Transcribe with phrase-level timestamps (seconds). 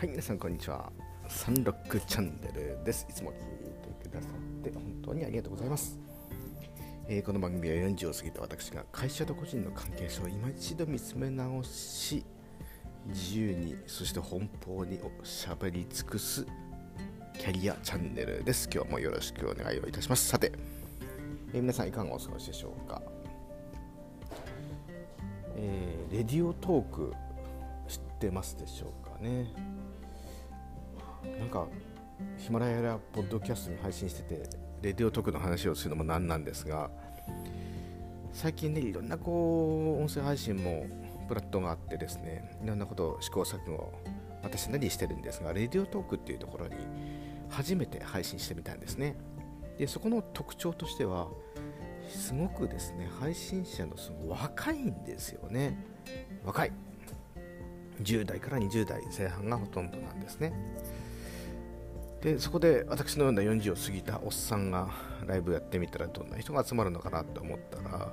[0.00, 0.90] はい、皆さんこんにちは。
[1.28, 3.06] サンロックチャンネルです。
[3.10, 6.00] いつも聞いてくださって本当にありがとうございます。
[7.06, 12.24] えーこの番組は40を過ぎた私が会社と個人の関係性を今一度見つめ直し、
[13.08, 16.46] 自由に、そして奔放におしゃべり尽くす
[17.38, 18.70] キャリアチャンネルです。
[18.72, 20.26] 今日もよろしくお願いをいたします。
[20.26, 20.50] さて、
[21.52, 23.02] えー皆さんいかがお過ごしでしょうか。
[25.56, 27.12] えーレディオトーク
[27.86, 29.52] 知ってますでしょうかね。
[31.38, 31.66] なんか
[32.36, 34.48] ヒマラヤやポッドキャストに配信してて
[34.82, 36.90] レディオトークの話をするのもなんなんですが
[38.32, 40.86] 最近ねいろんなこう音声配信も
[41.28, 43.92] プラットがあってですねいろんなことを試行錯誤
[44.42, 46.74] 私なりしてるんですがレディオトークっていうところに
[47.48, 49.16] 初めて配信してみたんですね。
[49.76, 51.28] でそこの特徴としては
[52.08, 55.84] すごくですね配信者のその若いんですよね。
[56.44, 56.72] 若い。
[58.02, 60.52] 10代から20代前半がほとんどなんですね。
[62.22, 64.90] でそこで私のような40を過ぎたおっさんが
[65.26, 68.10] ライブやってみたらどんな人が集まるのかなと思ったら、ま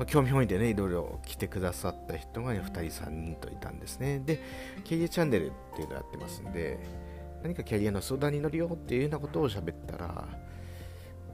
[0.00, 4.20] あ、興味本位でねいろいろ来てくださった人が2人3人といたんですね。
[4.24, 4.40] で
[4.84, 6.78] キャリアチャンネルっていうのをやってますんで
[7.42, 10.26] 何かキャリアの相談に乗るよっていうようなことを喋ったら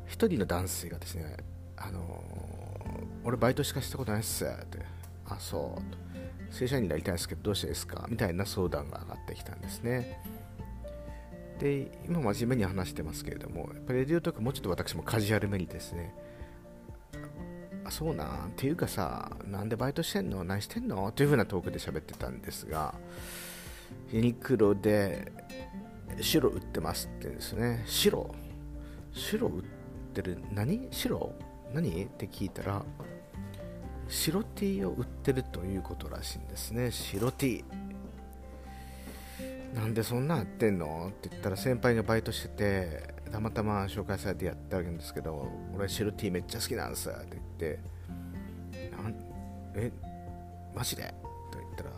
[0.06, 1.36] 一人の男性がですね
[1.76, 2.62] あのー
[3.24, 4.78] 俺バイトしかしたことないっすって
[5.26, 10.20] あそう正社員になりたいんですけどどうしてですかみたいな相談が上がってきたんですね。
[11.62, 16.12] で今真面目に話してますけれどもやっぱりレディオトークもうちょっと私もカジュアルめにですね。
[17.84, 20.42] あそうなんていうかさなんでバイトしてんの？
[20.42, 21.08] 何してんの？
[21.08, 22.94] っていう風なトークで喋ってたんですが
[24.10, 25.32] ユニクロで
[26.20, 27.84] 白売ってますって言うんですね。
[27.86, 28.34] 白？
[29.12, 29.62] 白売っ
[30.14, 30.38] てる？
[30.52, 30.88] 何？
[30.90, 31.32] 白？
[31.72, 32.04] 何？
[32.04, 32.82] って聞いたら
[34.08, 36.90] 白 T を売ってるということらしいんですね。
[36.90, 37.64] 白 T
[39.72, 41.08] なんでそんなんやってんの？
[41.08, 47.42] って言ったら先輩がバイトしててたまたま紹介されてやってあげるんですけど俺白 T めっちゃ好きなんすって言っ
[47.76, 47.80] て
[48.90, 49.14] なん
[49.74, 49.90] え
[50.74, 51.02] マジで？
[51.50, 51.90] と言ったら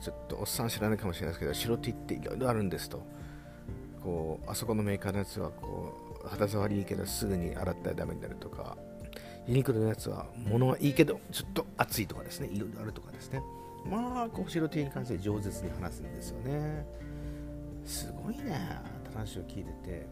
[0.00, 3.02] ちょっとおっさん知らないかもしれないですけど白 T っていろいろあるんですと。
[4.02, 8.76] こうあそこのメーカーのやつはこう肌触りいいけどすぐに洗ったらダメになるとか
[9.48, 13.42] ユニクロのやつは物はいいけどちょっと熱いとかですねいろいろあるとかですね。
[13.84, 16.86] まあこう白 T に関して饒舌に話すんですよね。
[17.84, 20.06] すごいねって話を聞いてて。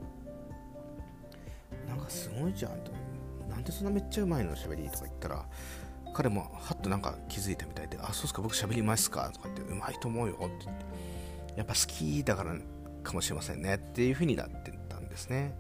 [1.89, 2.93] なんかすごいじゃんと。
[3.49, 5.47] なんでそんなめっちゃうまいの喋りとか言ったら。
[6.15, 10.85] 彼もはっとなんか気づいたみたいであそうっすか僕喋りますかとか言ってうまいと思うよって言って。
[11.57, 12.55] やっぱ好きだから
[13.03, 15.55] かもしれませんねっていう風になってたんですね。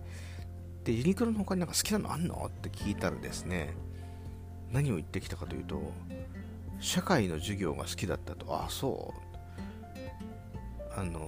[0.84, 3.74] でユニクロの他になんか好きなのあんのって聞いたらですね
[4.70, 5.92] 何を言ってきたかというと
[6.84, 8.54] 社会の授業が好きだったと。
[8.54, 11.00] あそう。
[11.00, 11.20] あの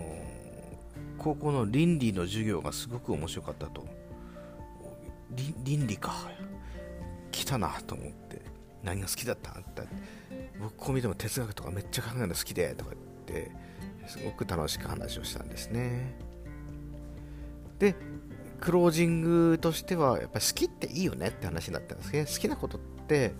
[1.17, 3.87] 高校の倫理の授業がすごく面白かったと。
[5.65, 6.31] 倫理か。
[7.33, 8.43] 来たなと思って。
[8.83, 9.83] 何が好きだったって。
[10.61, 13.51] 僕こう見ても哲学とかめっちゃ考えるの好きでとか言って。
[14.07, 16.15] すごく楽しく話をしたんですね。
[17.79, 17.97] で
[18.61, 22.27] クロージングとしてはやっぱり好きっていいよねって話になったんですね。
[22.27, 23.33] 好きなことって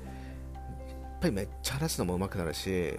[1.17, 2.93] っぱりめっちゃ話すのも上手くなるし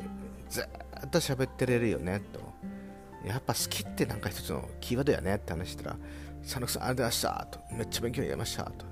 [0.50, 2.40] ずっと喋ってれるよねと。
[3.26, 5.98] やっぱ好きってなんか一つのキーワードやねって話したら
[6.42, 7.60] 佐野さんありがとうございましたと。
[7.76, 8.86] めっちゃ勉強になりましたと。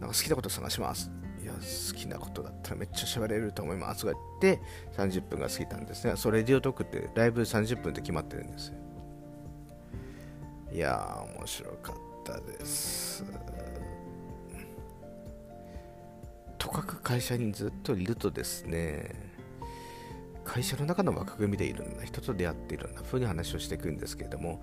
[0.00, 1.10] なんか好きなこと探します。
[1.42, 4.62] いや好きなことだったらめっちゃ喋れると思いますとか言って
[4.96, 6.14] 30分が過ぎたんですね。
[6.16, 8.74] それレディオトークってライブ30分で決まってるんですよ。
[10.72, 13.24] いやー面白かったです。
[16.68, 19.14] とかく会社にずっといるとですね
[20.44, 24.58] 会社の中の枠組みでいろんな人と出会っていろんな風に話をしていくんですけれどもやっ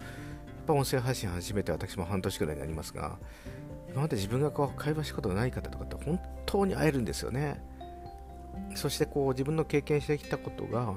[0.67, 3.17] ぱ音声配信始めて私も半年くらいになりますが
[3.89, 7.63] 今まで自分がこう会話したことがない方とかって本当に会えるんですよね。
[8.75, 10.93] そしてこう自分の経験してきたことが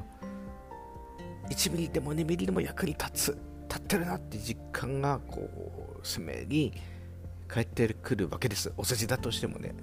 [1.48, 3.38] 1ミリでも2ミリでも役に立つ
[3.68, 5.48] 立ってるなって実感がこ
[6.02, 6.72] う鮮明に
[7.46, 8.72] 返ってくるわけです。
[8.76, 9.74] お世辞だとしてもね。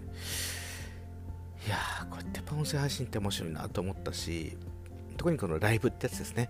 [1.65, 4.57] いやーこうやって音声配信って面白いなと思ったし
[5.17, 6.49] 特にこのライブってやつですね。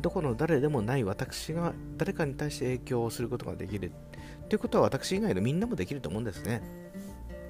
[0.00, 3.92] どこの誰でもない私が誰かに対して影響をすることができる。
[4.48, 6.62] ということは私以外のみんなもできると思うんですね。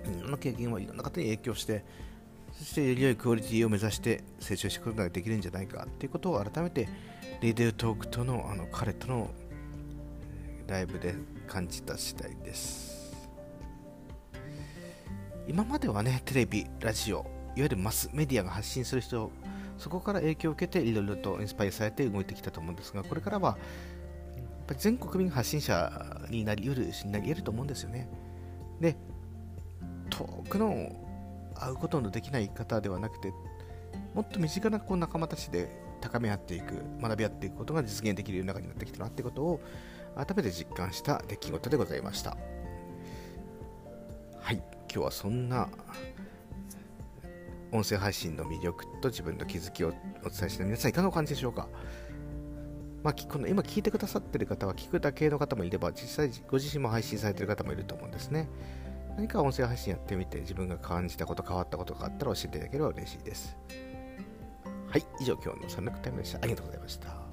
[0.06, 1.84] いろんな経験はいろんな方に影響して
[2.52, 5.86] そしてより良いクオリティを目指して成長していくことができるんじゃないか。
[5.98, 6.88] ということを改めて
[7.42, 9.30] レディオトークとのあの彼との
[10.66, 11.14] ライブで
[11.46, 12.97] 感じた次第です。
[15.48, 19.30] 今まではねテレビラジオいわゆるマスメディアが発信する人
[19.78, 23.56] そこから影響を受けていろいろとインスパイアされて動いてきたと思うんですがこれからは
[24.36, 28.08] やっぱり全国民発信者になり得るしなり得ると思うんですよね。
[28.78, 28.94] で
[30.10, 30.92] 遠くの
[31.54, 33.32] 会うことのできない方ではなくて
[34.14, 35.70] もっと身近なこう仲間たちで
[36.02, 39.60] 高め合っていく学び合っていくことが実現できるようになってきたなってことを
[40.14, 42.36] 改めて実感した出来事でございました。
[44.40, 44.77] はい。
[44.90, 45.68] 今日はそんな
[47.70, 49.88] 音声配信の魅力と自分の気づきを
[50.24, 51.68] お伝えして皆さんいかがお感じでしょうか？
[53.02, 58.48] まあ、この今聞いてくださっている方は聞くだけの方もいれば実際ご自身も配信されている方もいると思うんですね。
[59.16, 63.56] 何か音声配信やってみて自分が感じたこと変わったことがあったら教えていただければ嬉しいです。
[64.88, 66.38] はい以上今日のサムネクタイムでした。
[66.38, 67.27] ありがとうございました。